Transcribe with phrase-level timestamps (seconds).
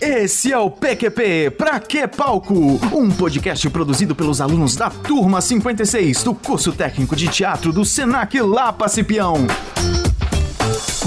[0.00, 2.54] Esse é o PQP Pra Que Palco?
[2.94, 8.38] Um podcast produzido pelos alunos da Turma 56 do curso técnico de teatro do Senac
[8.38, 9.36] Lapa Cipião.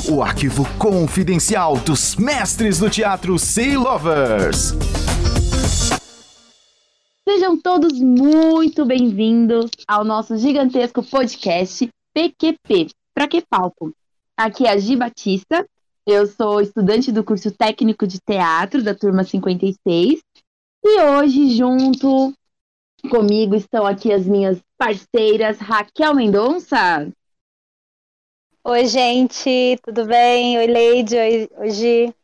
[0.10, 4.74] O arquivo confidencial dos mestres do teatro Sea Lovers.
[7.30, 13.94] Sejam todos muito bem-vindos ao nosso gigantesco podcast PQP Pra Que Palco?
[14.38, 15.66] Aqui é a Gi Batista
[16.06, 20.20] eu sou estudante do curso técnico de teatro da turma 56
[20.84, 22.34] e hoje, junto
[23.10, 27.10] comigo, estão aqui as minhas parceiras Raquel Mendonça.
[28.66, 30.58] Oi, gente, tudo bem?
[30.58, 32.16] Oi, Leide, oi, oi Gi.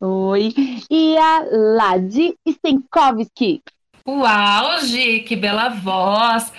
[0.00, 0.52] Oi.
[0.90, 1.44] E a
[1.76, 3.62] Ladi Stenkovski.
[4.04, 6.52] Uau, Gi, que bela voz.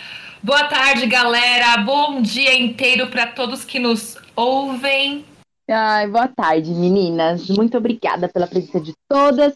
[0.46, 1.76] Boa tarde, galera.
[1.78, 5.26] Bom dia inteiro para todos que nos ouvem.
[5.68, 7.50] Ai, boa tarde, meninas.
[7.50, 9.56] Muito obrigada pela presença de todas.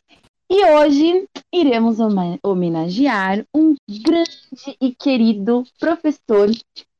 [0.49, 1.97] E hoje iremos
[2.41, 6.49] homenagear um grande e querido professor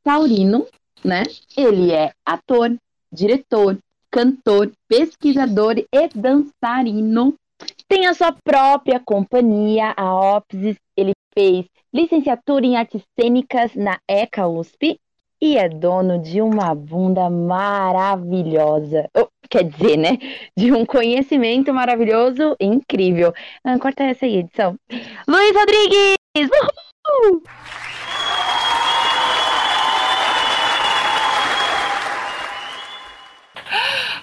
[0.04, 0.68] taurino,
[1.04, 1.24] né?
[1.58, 2.72] Ele é ator,
[3.12, 3.76] diretor,
[4.12, 7.34] cantor, pesquisador e dançarino.
[7.90, 10.78] Tem a sua própria companhia, a Opsis.
[10.96, 15.00] Ele fez licenciatura em artes cênicas na ECA USP
[15.42, 19.10] e é dono de uma bunda maravilhosa.
[19.18, 20.20] Oh, quer dizer, né?
[20.56, 23.34] De um conhecimento maravilhoso e incrível.
[23.64, 24.78] Ah, corta essa aí, edição.
[25.28, 26.20] Luiz Rodrigues!
[26.38, 27.42] Uhul!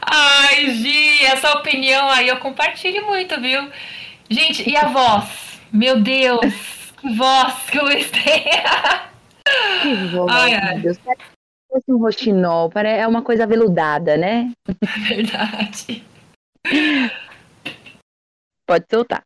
[0.08, 3.70] Ai, Gi, essa opinião aí eu compartilho muito, viu?
[4.28, 5.60] Gente, e a voz?
[5.72, 6.40] Meu Deus,
[7.00, 8.44] que voz que o Luiz tem!
[9.82, 10.74] Que voz, ai, ai.
[10.74, 10.98] meu Deus.
[11.68, 14.52] Parece um roxinol, é uma coisa veludada, né?
[15.08, 16.04] Verdade.
[18.66, 19.22] Pode soltar.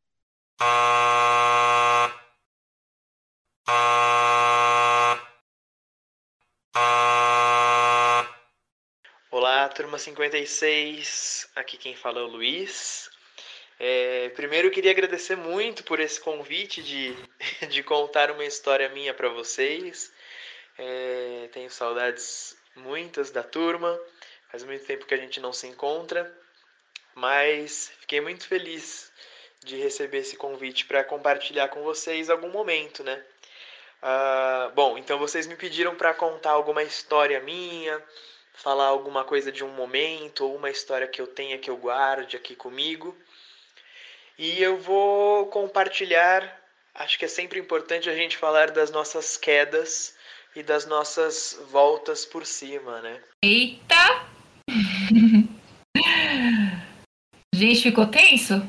[9.70, 11.48] Turma 56.
[11.54, 13.08] Aqui quem fala é o Luiz.
[13.78, 17.16] É, primeiro eu queria agradecer muito por esse convite de,
[17.70, 20.12] de contar uma história minha para vocês.
[20.76, 23.98] É, tenho saudades muitas da turma,
[24.50, 26.30] faz muito tempo que a gente não se encontra,
[27.14, 29.10] mas fiquei muito feliz
[29.64, 33.22] de receber esse convite para compartilhar com vocês algum momento, né?
[34.02, 38.02] Uh, bom, então vocês me pediram para contar alguma história minha,
[38.54, 42.36] falar alguma coisa de um momento ou uma história que eu tenha que eu guarde
[42.36, 43.16] aqui comigo.
[44.38, 46.60] E eu vou compartilhar,
[46.94, 50.16] acho que é sempre importante a gente falar das nossas quedas
[50.56, 53.20] e das nossas voltas por cima, né?
[53.44, 54.26] Eita!
[57.54, 58.66] gente, ficou tenso?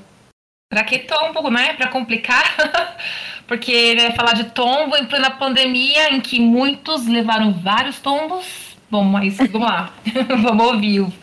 [0.69, 1.73] Pra que tombo, né?
[1.73, 2.97] Pra complicar?
[3.47, 8.70] Porque né, falar de tombo em plena pandemia, em que muitos levaram vários tombos.
[8.91, 9.93] Bom, mas vamos lá.
[10.43, 11.13] vamos ouvir o,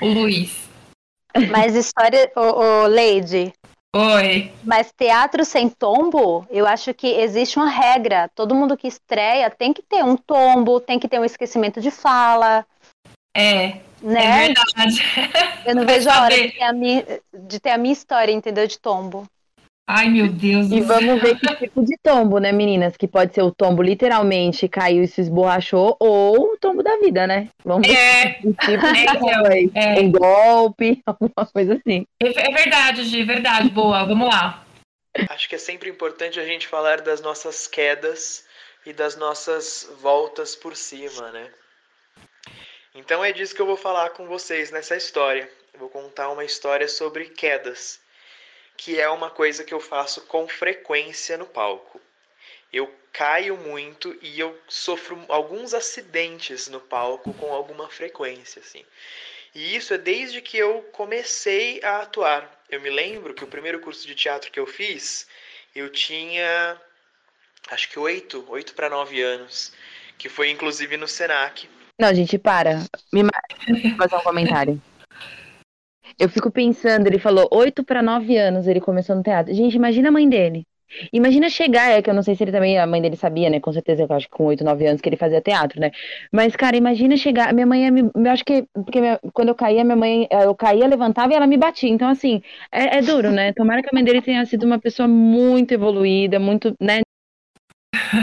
[0.00, 0.68] o Luiz.
[1.50, 3.52] Mas história, ô, ô Lady,
[3.94, 4.50] Oi.
[4.64, 8.30] Mas teatro sem tombo, eu acho que existe uma regra.
[8.34, 11.90] Todo mundo que estreia tem que ter um tombo, tem que ter um esquecimento de
[11.90, 12.66] fala.
[13.36, 13.80] É.
[14.00, 14.24] Né?
[14.24, 15.02] É verdade.
[15.66, 17.04] Eu não vejo a hora de ter a, minha,
[17.34, 18.66] de ter a minha história, entendeu?
[18.66, 19.26] De tombo.
[19.94, 22.96] Ai, meu Deus E vamos ver que tipo de tombo, né, meninas?
[22.96, 27.26] Que pode ser o tombo literalmente caiu e se esborrachou, ou o tombo da vida,
[27.26, 27.50] né?
[27.62, 28.32] Vamos ver é.
[28.32, 30.00] tipo de tombo é.
[30.00, 32.06] Um golpe, alguma coisa assim.
[32.22, 33.68] É, é verdade, Gi, verdade.
[33.68, 34.64] Boa, vamos lá.
[35.28, 38.46] Acho que é sempre importante a gente falar das nossas quedas
[38.86, 41.50] e das nossas voltas por cima, né?
[42.94, 45.46] Então é disso que eu vou falar com vocês nessa história.
[45.74, 48.00] Eu vou contar uma história sobre quedas
[48.76, 52.00] que é uma coisa que eu faço com frequência no palco.
[52.72, 58.84] Eu caio muito e eu sofro alguns acidentes no palco com alguma frequência, assim.
[59.54, 62.62] E isso é desde que eu comecei a atuar.
[62.70, 65.26] Eu me lembro que o primeiro curso de teatro que eu fiz,
[65.74, 66.80] eu tinha
[67.70, 69.72] acho que oito, oito para nove anos,
[70.16, 71.68] que foi inclusive no Senac.
[71.98, 72.86] Não, gente, para.
[73.12, 73.22] Me
[73.96, 74.82] fazer um comentário.
[76.18, 79.52] Eu fico pensando, ele falou 8 para 9 anos ele começou no teatro.
[79.54, 80.66] Gente, imagina a mãe dele.
[81.12, 83.60] Imagina chegar, é que eu não sei se ele também, a mãe dele sabia, né?
[83.60, 85.90] Com certeza, eu acho que com 8, 9 anos que ele fazia teatro, né?
[86.30, 87.52] Mas, cara, imagina chegar.
[87.54, 91.32] Minha mãe, eu acho que, porque minha, quando eu caía, minha mãe, eu caía, levantava
[91.32, 91.88] e ela me batia.
[91.90, 93.52] Então, assim, é, é duro, né?
[93.54, 97.00] Tomara que a mãe dele tenha sido uma pessoa muito evoluída, muito, né?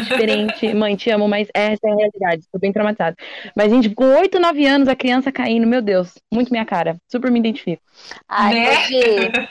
[0.03, 0.73] Diferente.
[0.73, 2.47] Mãe, te amo, mas essa é a realidade.
[2.51, 3.15] Tô bem traumatizada.
[3.55, 6.97] Mas, gente, com 8, 9 anos, a criança caindo, meu Deus, muito minha cara.
[7.07, 7.81] Super me identifico.
[8.27, 9.49] Ai, né?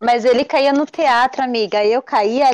[0.00, 1.84] Mas ele caía no teatro, amiga.
[1.84, 2.50] Eu caía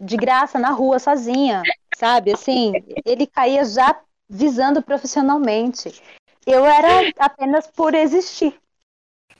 [0.00, 1.62] de graça na rua sozinha,
[1.96, 2.32] sabe?
[2.32, 2.72] Assim,
[3.04, 3.96] ele caía já
[4.28, 5.92] visando profissionalmente.
[6.46, 6.88] Eu era
[7.18, 8.54] apenas por existir.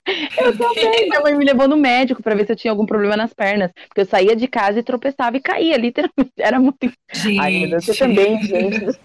[0.06, 1.08] Eu também.
[1.08, 3.70] Minha mãe me levou no médico para ver se eu tinha algum problema nas pernas.
[3.88, 6.32] Porque eu saía de casa e tropeçava e caía, literalmente.
[6.38, 6.91] Era muito.
[7.12, 7.41] Gente.
[7.41, 8.99] Ai, meu Deus, você também, gente.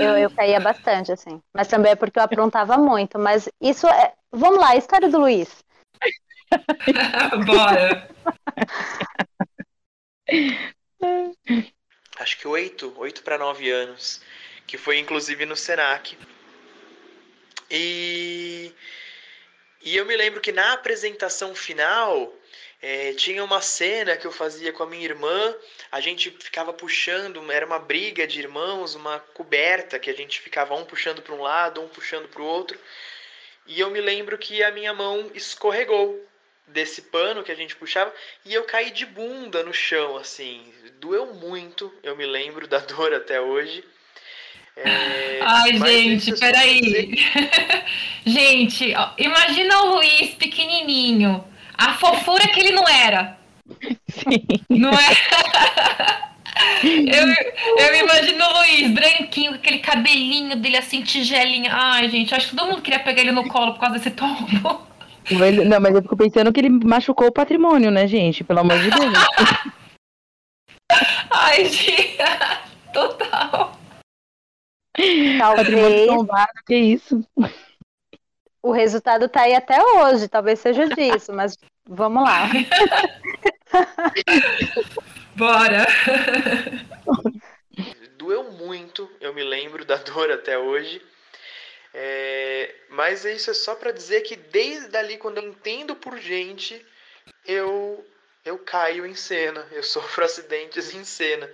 [0.00, 1.40] Eu, eu caía bastante, assim.
[1.54, 3.18] Mas também é porque eu aprontava muito.
[3.18, 4.12] Mas isso é.
[4.30, 5.62] Vamos lá, a história do Luiz.
[7.46, 8.08] Bora.
[12.18, 14.22] Acho que oito, oito para nove anos,
[14.66, 16.16] que foi inclusive no Senac.
[17.70, 18.72] E
[19.84, 22.32] e eu me lembro que na apresentação final
[22.80, 25.54] é, tinha uma cena que eu fazia com a minha irmã.
[25.90, 30.74] A gente ficava puxando, era uma briga de irmãos, uma coberta que a gente ficava
[30.74, 32.78] um puxando para um lado, um puxando para o outro.
[33.66, 36.26] E eu me lembro que a minha mão escorregou
[36.66, 38.12] desse pano que a gente puxava
[38.44, 40.74] e eu caí de bunda no chão, assim.
[40.94, 43.84] Doeu muito, eu me lembro da dor até hoje.
[44.76, 47.14] É, Ai, gente, peraí.
[48.24, 51.44] gente, ó, imagina o Luiz pequenininho.
[51.76, 53.38] A fofura que ele não era.
[54.08, 54.44] Sim.
[54.68, 56.32] Não é?
[56.82, 61.70] Eu, eu imagino o Luiz, branquinho, com aquele cabelinho dele assim, tigelinho.
[61.72, 64.86] Ai, gente, acho que todo mundo queria pegar ele no colo por causa desse tombo.
[65.66, 68.44] Não, mas eu fico pensando que ele machucou o patrimônio, né, gente?
[68.44, 69.12] Pelo amor de Deus.
[71.30, 72.18] Ai, gente,
[72.92, 73.81] total.
[75.38, 76.06] Talvez.
[76.06, 77.26] Tombado, que isso?
[78.62, 82.48] O resultado tá aí até hoje, talvez seja disso, mas vamos lá.
[85.34, 85.86] Bora!
[88.16, 91.02] Doeu muito, eu me lembro da dor até hoje.
[91.94, 96.84] É, mas isso é só para dizer que desde ali, quando eu entendo por gente,
[97.44, 98.06] eu,
[98.44, 101.50] eu caio em cena, eu sofro acidentes em cena.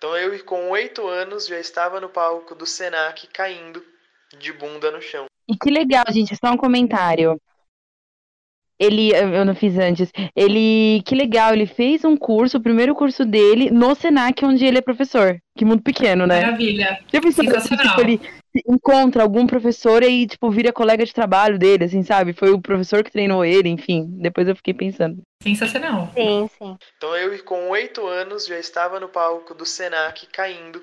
[0.00, 3.84] Então eu, com oito anos, já estava no palco do Senac caindo
[4.38, 5.26] de bunda no chão.
[5.46, 7.38] E que legal, gente, só um comentário.
[8.78, 10.10] Ele, eu não fiz antes.
[10.34, 14.78] Ele, que legal, ele fez um curso, o primeiro curso dele no Senac, onde ele
[14.78, 15.38] é professor.
[15.54, 16.46] Que mundo pequeno, né?
[16.46, 16.98] Maravilha.
[17.12, 18.18] Já pensou, tipo, ele
[18.66, 22.32] encontra algum professor e, tipo, vira colega de trabalho dele, assim, sabe?
[22.32, 24.06] Foi o professor que treinou ele, enfim.
[24.20, 25.22] Depois eu fiquei pensando.
[25.42, 26.10] Sensacional.
[26.14, 26.76] Sim, sim.
[26.96, 30.82] Então eu, com oito anos, já estava no palco do Senac caindo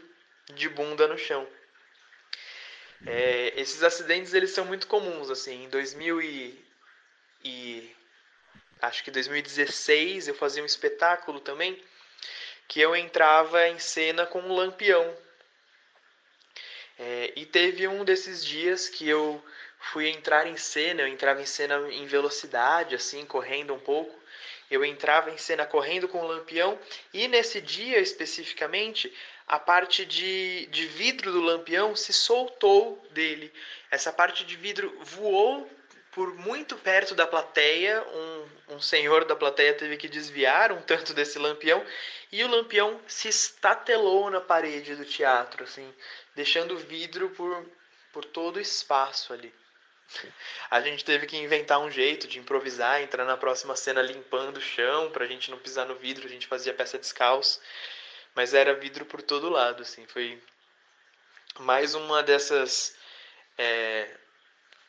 [0.55, 1.45] de bunda no chão.
[3.05, 5.65] É, esses acidentes, eles são muito comuns, assim.
[5.65, 6.67] Em 2000 e
[7.43, 7.95] e
[8.81, 11.81] acho que 2016 eu fazia um espetáculo também
[12.67, 15.15] que eu entrava em cena com um lampião.
[16.99, 19.43] É, e teve um desses dias que eu
[19.79, 24.17] fui entrar em cena, eu entrava em cena em velocidade, assim, correndo um pouco.
[24.69, 26.77] Eu entrava em cena correndo com o lampião
[27.13, 29.13] e nesse dia especificamente
[29.47, 33.53] a parte de, de vidro do lampião se soltou dele.
[33.89, 35.69] Essa parte de vidro voou
[36.11, 41.13] por muito perto da plateia, um, um senhor da plateia teve que desviar um tanto
[41.13, 41.85] desse lampião
[42.31, 45.93] e o lampião se estatelou na parede do teatro, assim,
[46.37, 47.65] deixando vidro por,
[48.13, 49.51] por todo o espaço ali.
[50.69, 54.61] A gente teve que inventar um jeito de improvisar, entrar na próxima cena limpando o
[54.61, 57.59] chão para a gente não pisar no vidro, a gente fazia peça descalço,
[58.35, 60.39] mas era vidro por todo lado, assim, foi
[61.59, 62.95] mais uma dessas
[63.57, 64.15] é,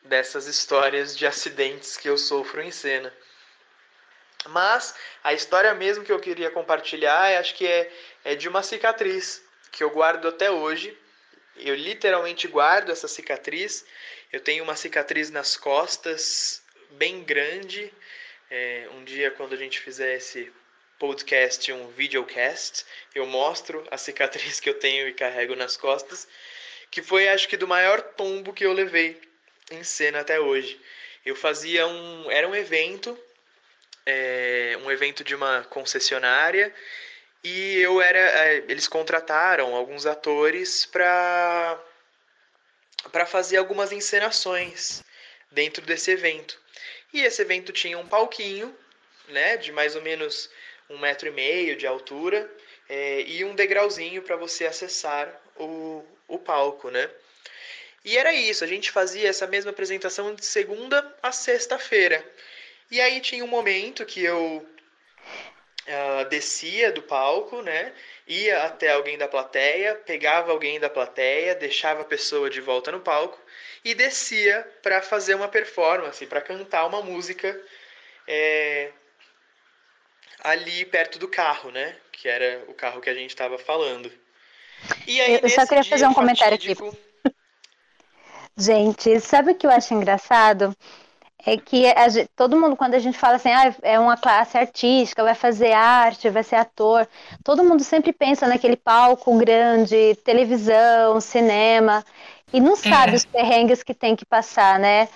[0.03, 3.11] dessas histórias de acidentes que eu sofro em cena.
[4.49, 7.91] Mas a história mesmo que eu queria compartilhar, acho que é,
[8.23, 10.95] é de uma cicatriz que eu guardo até hoje.
[11.59, 13.85] Eu literalmente guardo essa cicatriz.
[14.31, 16.61] Eu tenho uma cicatriz nas costas
[16.91, 17.91] bem grande.
[18.49, 20.51] É, um dia, quando a gente fizer esse
[20.97, 22.85] podcast, um videocast,
[23.15, 26.27] eu mostro a cicatriz que eu tenho e carrego nas costas,
[26.91, 29.19] que foi, acho que, do maior tombo que eu levei
[29.71, 30.79] em cena até hoje.
[31.25, 32.31] Eu fazia um.
[32.31, 33.17] Era um evento,
[34.05, 36.73] é, um evento de uma concessionária,
[37.43, 38.19] e eu era.
[38.19, 41.79] É, eles contrataram alguns atores para
[43.11, 45.03] para fazer algumas encenações
[45.51, 46.59] dentro desse evento.
[47.13, 48.75] E esse evento tinha um palquinho,
[49.29, 50.49] né, de mais ou menos
[50.89, 52.49] um metro e meio de altura,
[52.89, 57.09] é, e um degrauzinho para você acessar o, o palco, né?
[58.03, 62.23] E era isso, a gente fazia essa mesma apresentação de segunda a sexta-feira.
[62.89, 64.67] E aí tinha um momento que eu
[65.89, 67.93] uh, descia do palco, né?
[68.27, 72.99] Ia até alguém da plateia, pegava alguém da plateia, deixava a pessoa de volta no
[72.99, 73.39] palco
[73.83, 77.59] e descia para fazer uma performance, para cantar uma música
[78.27, 78.91] é,
[80.43, 81.95] ali perto do carro, né?
[82.11, 84.11] Que era o carro que a gente estava falando.
[85.07, 86.87] E aí, eu só queria fazer um comentário fatídico...
[86.87, 87.09] aqui.
[88.55, 90.75] Gente, sabe o que eu acho engraçado?
[91.45, 95.23] É que gente, todo mundo, quando a gente fala assim, ah, é uma classe artística,
[95.23, 97.07] vai fazer arte, vai ser ator,
[97.43, 102.03] todo mundo sempre pensa naquele palco grande, televisão, cinema,
[102.51, 103.15] e não sabe é.
[103.15, 105.07] os perrengues que tem que passar, né?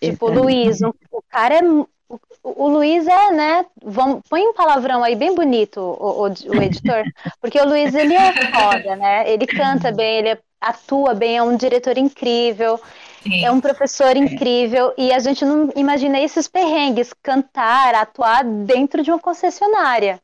[0.00, 1.60] Tipo, o Luiz, o, o cara é.
[1.62, 3.66] O, o, Luiz é, né?
[3.82, 7.04] Vamos, põe um palavrão aí bem bonito, o, o, o editor,
[7.40, 9.30] porque o Luiz ele é foda, né?
[9.30, 12.80] Ele canta bem, ele atua bem, é um diretor incrível.
[13.22, 13.44] Sim.
[13.44, 19.10] É um professor incrível e a gente não imagina esses perrengues, cantar, atuar dentro de
[19.10, 20.20] uma concessionária.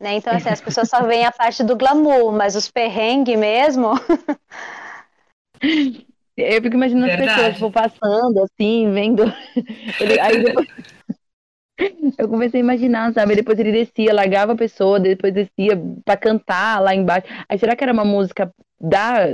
[0.00, 0.14] Né?
[0.14, 3.92] Então, assim, as pessoas só veem a parte do glamour, mas os perrengues mesmo.
[6.36, 7.28] Eu fico imaginando Verdade.
[7.28, 9.24] as pessoas tipo, passando, assim, vendo.
[10.00, 10.66] Ele, aí depois...
[12.18, 13.36] Eu comecei a imaginar, sabe?
[13.36, 17.26] Depois ele descia, largava a pessoa, depois descia pra cantar lá embaixo.
[17.48, 19.26] Aí será que era uma música da,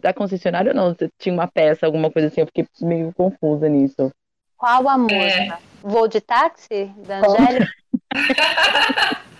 [0.00, 0.96] da concessionária ou não?
[1.18, 2.40] Tinha uma peça, alguma coisa assim?
[2.40, 4.10] Eu fiquei meio confusa nisso.
[4.56, 5.20] Qual a música?
[5.20, 5.58] É.
[5.82, 6.90] Voo de táxi?
[7.06, 7.70] Da Angélica?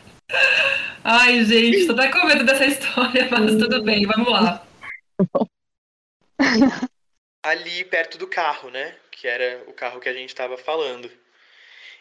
[1.02, 4.66] Ai, gente, tô até com medo dessa história, mas tudo bem, vamos lá.
[7.42, 8.94] Ali perto do carro, né?
[9.10, 11.10] Que era o carro que a gente estava falando.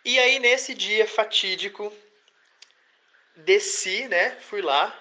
[0.06, 1.92] E aí, nesse dia fatídico,
[3.38, 4.32] desci, né?
[4.32, 4.94] Fui lá,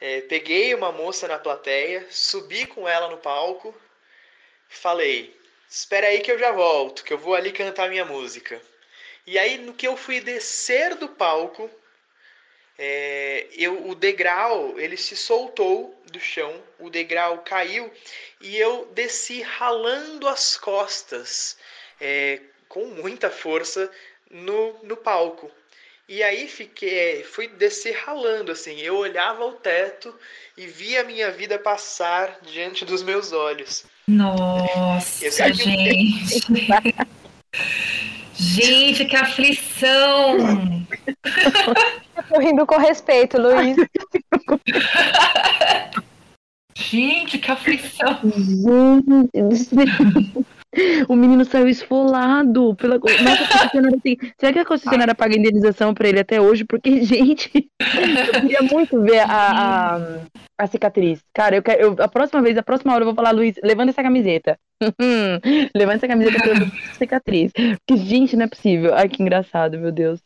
[0.00, 3.74] é, peguei uma moça na plateia, subi com ela no palco,
[4.68, 5.36] falei:
[5.68, 8.60] Espera aí que eu já volto, que eu vou ali cantar minha música.
[9.26, 11.70] E aí, no que eu fui descer do palco,
[12.78, 17.92] é, eu, o degrau ele se soltou do chão, o degrau caiu
[18.40, 21.58] e eu desci ralando as costas.
[22.00, 23.90] É, com muita força
[24.30, 25.50] no, no palco.
[26.08, 28.80] E aí fiquei, fui descer ralando assim.
[28.80, 30.14] Eu olhava o teto
[30.56, 33.84] e via a minha vida passar diante dos meus olhos.
[34.06, 36.46] Nossa, gente.
[38.32, 40.38] gente, que aflição!
[42.26, 43.76] Tô rindo com respeito, Luiz.
[46.74, 48.18] gente, que aflição!
[49.34, 50.48] Gente,
[51.08, 52.98] o menino saiu esfolado pela.
[52.98, 56.64] Mas a assim, será que a concessionária paga indenização pra ele até hoje?
[56.64, 60.00] Porque, gente, eu queria muito ver a, a,
[60.58, 61.20] a cicatriz.
[61.32, 61.80] Cara, eu quero.
[61.80, 64.58] Eu, a próxima vez, a próxima hora, eu vou falar, Luiz, levanta essa camiseta.
[65.74, 67.52] levanta essa camiseta pra eu cicatriz.
[67.52, 68.94] Porque, gente, não é possível.
[68.94, 70.20] Ai, que engraçado, meu Deus.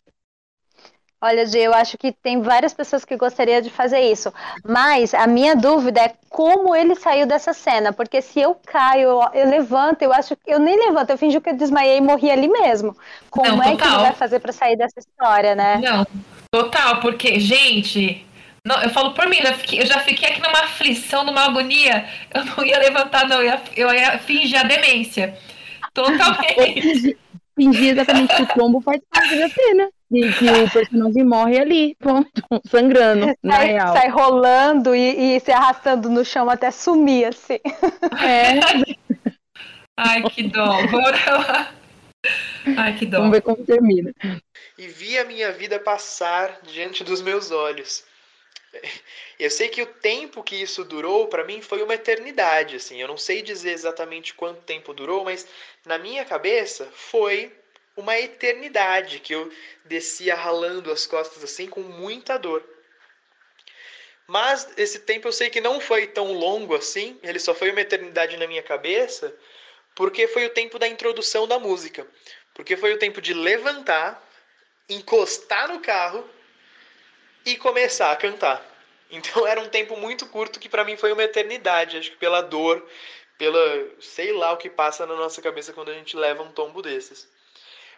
[1.24, 4.34] Olha, Gi, eu acho que tem várias pessoas que gostariam de fazer isso.
[4.64, 7.92] Mas a minha dúvida é como ele saiu dessa cena.
[7.92, 11.40] Porque se eu caio, eu, eu levanto, eu acho que eu nem levanto, eu fingi
[11.40, 12.96] que eu desmaiei e morri ali mesmo.
[13.30, 15.78] Como não, é que ele vai fazer para sair dessa história, né?
[15.78, 16.04] Não,
[16.50, 18.26] total, porque, gente,
[18.66, 19.38] não, eu falo por mim,
[19.72, 22.04] eu já fiquei aqui numa aflição, numa agonia.
[22.34, 25.38] Eu não ia levantar, não, eu ia, eu ia fingir a demência.
[25.94, 27.16] Totalmente.
[27.54, 29.88] fingir exatamente que o tombo faz parte da cena.
[30.12, 32.30] E que o personagem morre ali, ponto,
[32.68, 33.92] sangrando, sai, na real.
[33.94, 37.58] Sai rolando e, e, se arrastando no chão até sumir, assim.
[38.22, 38.60] É.
[39.96, 40.70] Ai, que dó.
[42.76, 43.18] Ai, que dó.
[43.18, 44.12] Vamos ver como termina.
[44.78, 48.04] E vi a minha vida passar diante dos meus olhos.
[49.38, 53.00] Eu sei que o tempo que isso durou para mim foi uma eternidade, assim.
[53.00, 55.46] Eu não sei dizer exatamente quanto tempo durou, mas
[55.84, 57.52] na minha cabeça foi
[57.96, 59.50] uma eternidade que eu
[59.84, 62.62] descia ralando as costas assim com muita dor.
[64.26, 67.80] Mas esse tempo eu sei que não foi tão longo assim, ele só foi uma
[67.80, 69.34] eternidade na minha cabeça,
[69.94, 72.06] porque foi o tempo da introdução da música.
[72.54, 74.22] Porque foi o tempo de levantar,
[74.88, 76.28] encostar no carro
[77.44, 78.66] e começar a cantar.
[79.10, 82.40] Então era um tempo muito curto que para mim foi uma eternidade, acho que pela
[82.40, 82.86] dor,
[83.38, 83.60] pela
[84.00, 87.28] sei lá o que passa na nossa cabeça quando a gente leva um tombo desses.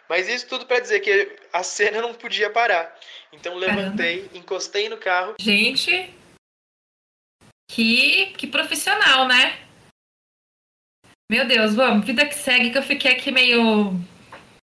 [0.09, 2.95] Mas isso tudo para dizer que a cena não podia parar.
[3.33, 4.39] Então levantei, Caramba.
[4.39, 5.35] encostei no carro.
[5.41, 6.15] Gente,
[7.71, 9.59] que, que profissional, né?
[11.31, 13.99] Meu Deus, vamos, vida que segue, que eu fiquei aqui meio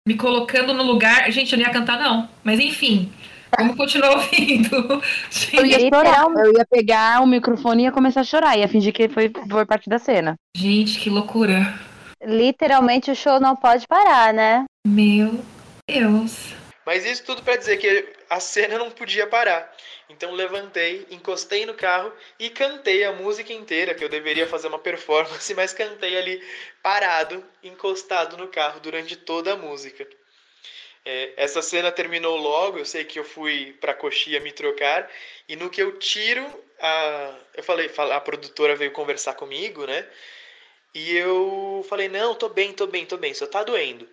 [0.07, 1.29] me colocando no lugar.
[1.31, 2.29] Gente, eu não ia cantar, não.
[2.41, 3.12] Mas enfim,
[3.57, 5.01] vamos continuar ouvindo.
[5.53, 8.93] Eu ia chorar, eu ia pegar o microfone e ia começar a chorar, ia fingir
[8.93, 10.36] que foi, foi parte da cena.
[10.55, 11.77] Gente, que loucura.
[12.22, 14.66] Literalmente o show não pode parar, né?
[14.86, 15.44] Meu
[15.88, 16.54] Deus.
[16.86, 19.76] Mas isso tudo para dizer que a cena não podia parar.
[20.10, 24.80] Então levantei, encostei no carro e cantei a música inteira, que eu deveria fazer uma
[24.80, 26.42] performance, mas cantei ali
[26.82, 30.08] parado, encostado no carro durante toda a música.
[31.04, 35.10] É, essa cena terminou logo, eu sei que eu fui para Coxia me trocar,
[35.48, 36.46] e no que eu tiro,
[36.80, 40.06] a, eu falei, a produtora veio conversar comigo, né?
[41.00, 44.08] E eu falei, não, tô bem, tô bem, tô bem, só tá doendo.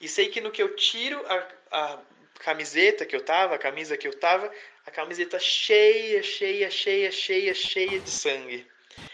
[0.00, 1.98] E sei que no que eu tiro a, a
[2.40, 4.50] camiseta que eu tava, a camisa que eu tava,
[4.84, 8.66] a camiseta cheia, cheia, cheia, cheia, cheia de sangue.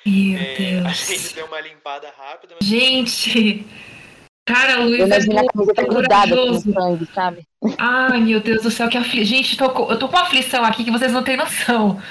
[0.06, 0.86] Meu É, Deus.
[0.86, 3.66] a gente deu uma limpada rápida, mas Gente!
[4.46, 6.72] Cara, Luiz Eu é imagino a muito camiseta grudada com corajoso.
[6.72, 7.46] sangue, sabe?
[7.78, 9.24] Ai, meu Deus do céu, que aflição.
[9.24, 12.02] Gente, tô com- eu tô com uma aflição aqui que vocês não têm noção.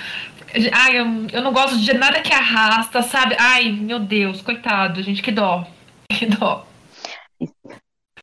[0.73, 3.35] Ai, eu, eu não gosto de nada que arrasta, sabe?
[3.39, 5.65] Ai, meu Deus, coitado, gente, que dó.
[6.11, 6.65] Que dó.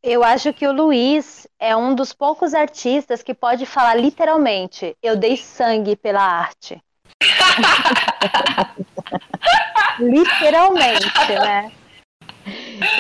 [0.03, 5.17] Eu acho que o Luiz é um dos poucos artistas que pode falar literalmente: eu
[5.17, 6.79] dei sangue pela arte.
[9.99, 11.73] literalmente, né?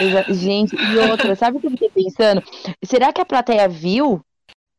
[0.01, 2.43] Exa- Gente, e outra, sabe o que eu fiquei pensando?
[2.85, 4.23] Será que a plateia viu?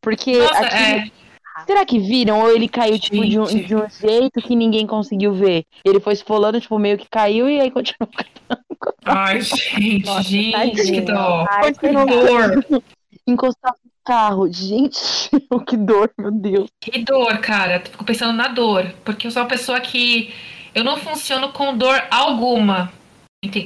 [0.02, 1.12] Porque Nossa, aqui, é.
[1.66, 2.42] Será que viram?
[2.42, 5.64] Ou ele caiu, tipo, de um, de um jeito que ninguém conseguiu ver?
[5.84, 8.10] Ele foi esfolando, tipo, meio que caiu e aí continuou
[9.06, 11.06] Ai, gente, Nossa, gente, que tadinho.
[11.06, 11.46] dó.
[11.50, 12.84] Ai, Que dor.
[13.28, 14.52] encostado no carro.
[14.52, 15.00] Gente,
[15.68, 16.70] que dor, meu Deus.
[16.80, 17.80] Que dor, cara.
[17.80, 18.94] Fico pensando na dor.
[19.04, 20.34] Porque eu sou uma pessoa que.
[20.74, 22.92] Eu não funciono com dor alguma.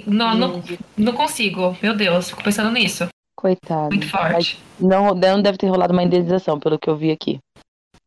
[0.06, 0.64] Não, não,
[0.96, 1.76] não consigo.
[1.82, 3.08] Meu Deus, fico pensando nisso.
[3.36, 3.90] Coitado.
[3.94, 4.58] Muito forte.
[4.80, 7.40] Não, não deve ter rolado uma indenização, pelo que eu vi aqui.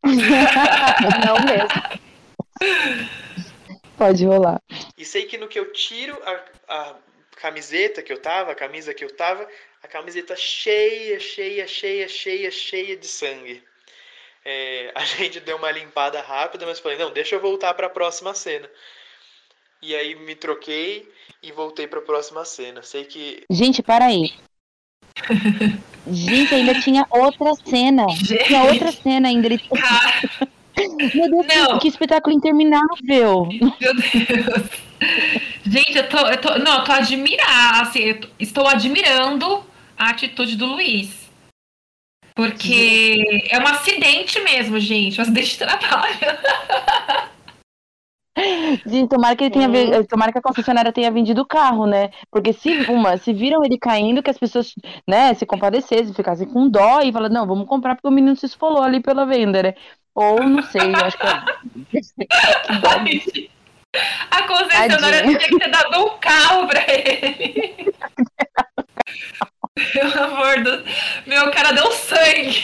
[1.26, 1.69] Não mesmo.
[3.97, 4.61] Pode rolar.
[4.97, 6.97] E sei que no que eu tiro a, a
[7.37, 9.49] camiseta que eu tava, a camisa que eu tava,
[9.83, 13.62] a camiseta cheia, cheia, cheia, cheia, cheia de sangue.
[14.45, 17.91] É, a gente deu uma limpada rápida, mas falei, não, deixa eu voltar para a
[17.91, 18.69] próxima cena.
[19.83, 21.09] E aí me troquei
[21.43, 22.83] e voltei para a próxima cena.
[22.83, 24.35] Sei que Gente, para aí.
[26.08, 28.06] Gente, ainda tinha outra cena.
[28.47, 29.47] Tinha outra cena ainda.
[29.47, 29.58] Ele...
[29.58, 30.49] Cara,
[31.14, 31.78] Meu Deus, Não.
[31.78, 33.49] que espetáculo interminável.
[33.50, 34.71] meu Deus.
[35.66, 39.64] Gente, eu tô, eu tô, não, eu tô admirando, assim, tô- estou admirando
[39.99, 41.26] a atitude do Luiz.
[42.34, 46.16] Porque é um acidente mesmo, gente, um acidente de trabalho.
[48.84, 52.10] Gente, tomara que ele tenha ve- tomara que a concessionária tenha vendido o carro, né?
[52.30, 54.75] Porque se uma, se viram ele caindo, que as pessoas,
[55.08, 58.44] né, se compadecessem, ficassem com dó e falaram, não, vamos comprar porque o menino se
[58.46, 59.75] esfolou ali pela venda, né?
[60.14, 61.42] Ou não sei, eu acho que é.
[64.30, 67.94] A concessionária tinha que ter dado um carro pra ele.
[69.92, 70.84] Pelo amor do.
[71.26, 72.60] Meu cara deu sangue.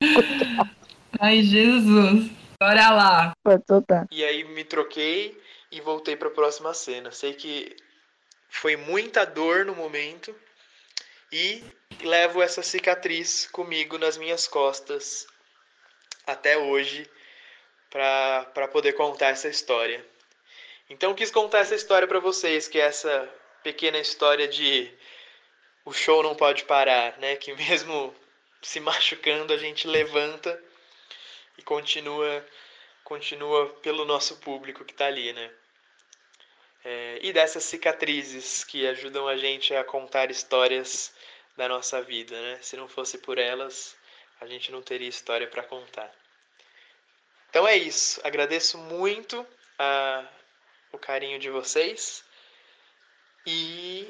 [1.18, 2.30] Ai, Jesus.
[2.70, 3.32] Bora lá.
[3.66, 4.06] Soltar.
[4.12, 5.36] E aí me troquei
[5.72, 7.10] e voltei para a próxima cena.
[7.10, 7.76] Sei que
[8.48, 10.32] foi muita dor no momento
[11.32, 11.64] e
[12.04, 15.26] levo essa cicatriz comigo nas minhas costas
[16.24, 17.10] até hoje
[17.90, 20.06] para poder contar essa história.
[20.88, 23.28] Então quis contar essa história para vocês, que é essa
[23.64, 24.88] pequena história de
[25.84, 27.34] o show não pode parar, né?
[27.34, 28.14] Que mesmo
[28.62, 30.69] se machucando a gente levanta
[31.60, 32.44] e continua
[33.04, 35.50] continua pelo nosso público que está ali, né?
[36.82, 41.12] É, e dessas cicatrizes que ajudam a gente a contar histórias
[41.56, 42.58] da nossa vida, né?
[42.62, 43.96] Se não fosse por elas,
[44.40, 46.10] a gente não teria história para contar.
[47.50, 48.20] Então é isso.
[48.24, 49.44] Agradeço muito
[49.78, 50.26] a,
[50.92, 52.24] o carinho de vocês
[53.46, 54.08] e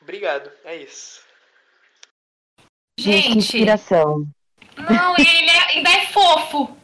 [0.00, 0.50] obrigado.
[0.64, 1.22] É isso.
[2.98, 4.26] Gente, inspiração.
[4.90, 6.76] Não, e ele é- ainda é fofo,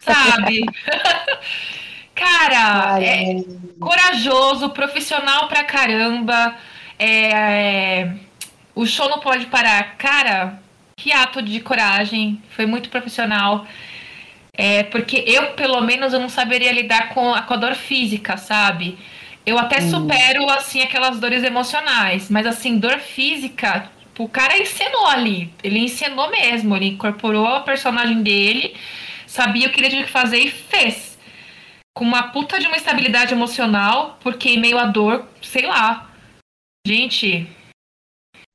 [0.00, 0.60] sabe?
[2.14, 3.44] Cara, Ai, é
[3.80, 6.56] corajoso, profissional pra caramba.
[6.98, 8.12] É,
[8.74, 9.96] o show não pode parar.
[9.96, 10.60] Cara,
[10.96, 12.40] que ato de coragem.
[12.50, 13.66] Foi muito profissional.
[14.54, 18.36] É, porque eu, pelo menos, eu não saberia lidar com a, com a dor física,
[18.36, 18.98] sabe?
[19.44, 22.28] Eu até supero, assim, aquelas dores emocionais.
[22.30, 25.52] Mas, assim, dor física, o cara encenou ali.
[25.62, 26.76] Ele encenou mesmo.
[26.76, 28.76] Ele incorporou a personagem dele,
[29.26, 31.18] sabia o que ele tinha que fazer e fez.
[31.96, 36.10] Com uma puta de uma estabilidade emocional, porque em meio à dor, sei lá.
[36.86, 37.46] Gente,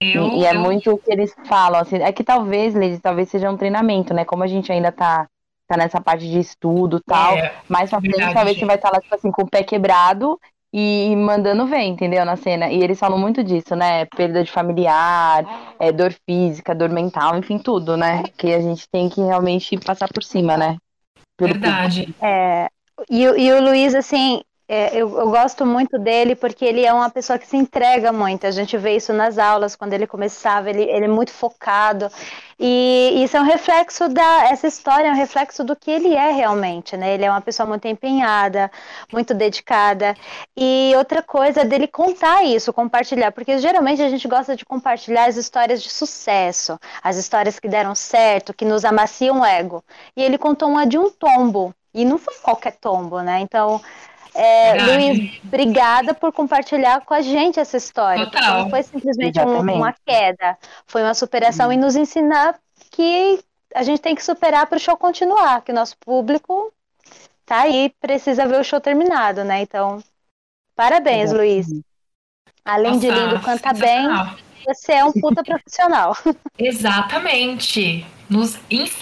[0.02, 0.34] eu.
[0.38, 3.50] e é eu- muito o que eles falam, assim, é que talvez, Lady, talvez seja
[3.50, 4.26] um treinamento, né?
[4.26, 5.28] Como a gente ainda tá,
[5.68, 8.60] tá nessa parte de estudo e tal, É, mais pra frente talvez gente.
[8.60, 10.40] você vai estar lá, tipo assim, com o pé quebrado
[10.80, 12.24] e mandando ver, entendeu?
[12.24, 12.70] Na cena.
[12.70, 14.06] E eles falam muito disso, né?
[14.06, 18.22] Perda de familiar, é, dor física, dor mental, enfim, tudo, né?
[18.38, 20.78] Que a gente tem que realmente passar por cima, né?
[21.36, 22.14] Pelo Verdade.
[22.22, 22.70] É,
[23.10, 27.10] e, e o Luiz, assim, é, eu, eu, gosto muito dele porque ele é uma
[27.10, 28.46] pessoa que se entrega muito.
[28.46, 32.10] A gente vê isso nas aulas, quando ele começava, ele, ele é muito focado.
[32.60, 34.50] E isso é um reflexo da.
[34.50, 37.14] Essa história é um reflexo do que ele é realmente, né?
[37.14, 38.70] Ele é uma pessoa muito empenhada,
[39.14, 40.16] muito dedicada.
[40.58, 45.28] E outra coisa é dele contar isso, compartilhar, porque geralmente a gente gosta de compartilhar
[45.30, 49.82] as histórias de sucesso, as histórias que deram certo, que nos amaciam o ego.
[50.16, 51.74] E ele contou uma de um tombo.
[51.94, 53.40] E não foi qualquer tombo, né?
[53.40, 53.82] Então,
[54.38, 58.30] é, Luiz, obrigada por compartilhar com a gente essa história.
[58.32, 61.74] Não foi simplesmente um, uma queda, foi uma superação hum.
[61.74, 62.60] e nos ensinar
[62.92, 63.40] que
[63.74, 66.72] a gente tem que superar para o show continuar, que o nosso público
[67.48, 69.62] tá aí, precisa ver o show terminado, né?
[69.62, 70.04] Então,
[70.76, 71.68] parabéns, Luiz.
[72.64, 74.08] Além Nossa, de lindo, canta bem,
[74.68, 76.16] você é um puta profissional.
[76.60, 78.06] Exatamente.
[78.30, 78.56] Nos,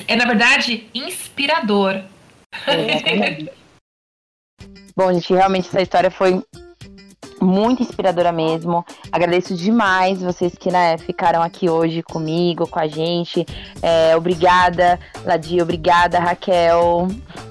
[0.08, 2.04] é, na verdade, inspirador.
[2.68, 3.65] Exatamente.
[4.96, 6.42] Bom, gente, realmente essa história foi
[7.42, 8.86] muito inspiradora mesmo.
[9.12, 13.46] Agradeço demais vocês que né, ficaram aqui hoje comigo, com a gente.
[13.82, 17.08] É, obrigada, Ladi, obrigada, Raquel.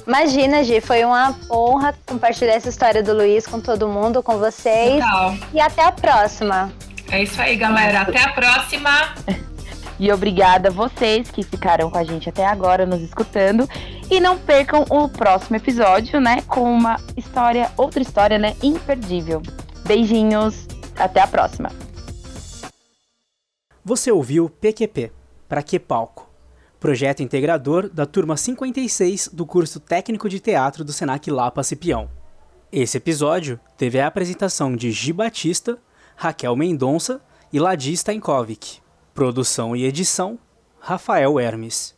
[0.07, 4.95] Imagina, Gi, foi uma honra compartilhar essa história do Luiz com todo mundo, com vocês.
[4.95, 5.35] Legal.
[5.53, 6.73] E até a próxima.
[7.11, 8.03] É isso aí, galera.
[8.03, 9.15] Até a próxima.
[9.99, 13.69] E obrigada a vocês que ficaram com a gente até agora, nos escutando.
[14.11, 16.43] E não percam o próximo episódio, né?
[16.43, 18.55] Com uma história, outra história, né?
[18.63, 19.41] Imperdível.
[19.87, 21.71] Beijinhos, até a próxima.
[23.85, 25.13] Você ouviu PQP,
[25.49, 26.31] Pra Que Palco?
[26.81, 32.11] Projeto integrador da turma 56 do curso técnico de teatro do Senac Lapa Cipião.
[32.73, 35.79] Esse episódio teve a apresentação de Gi Batista,
[36.17, 37.21] Raquel Mendonça
[37.53, 38.84] e Ladi Stankovic.
[39.15, 40.37] Produção e edição:
[40.81, 41.95] Rafael Hermes.